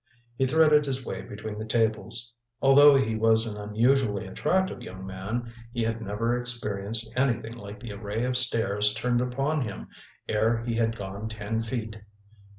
He 0.35 0.47
threaded 0.47 0.87
his 0.87 1.05
way 1.05 1.21
between 1.21 1.59
the 1.59 1.65
tables. 1.65 2.33
Although 2.59 2.95
he 2.95 3.15
was 3.15 3.45
an 3.45 3.55
unusually 3.61 4.25
attractive 4.25 4.81
young 4.81 5.05
man, 5.05 5.53
he 5.73 5.83
had 5.83 6.01
never 6.01 6.35
experienced 6.39 7.13
anything 7.15 7.53
like 7.53 7.79
the 7.79 7.91
array 7.91 8.25
of 8.25 8.35
stares 8.35 8.95
turned 8.95 9.21
upon 9.21 9.61
him 9.61 9.89
ere 10.27 10.63
he 10.63 10.73
had 10.73 10.95
gone 10.95 11.29
ten 11.29 11.61
feet. 11.61 12.01